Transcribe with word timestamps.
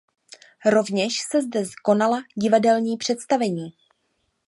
Rovněž 0.65 1.19
se 1.31 1.41
zde 1.41 1.63
konala 1.83 2.23
divadelní 2.37 2.97
představení. 2.97 3.73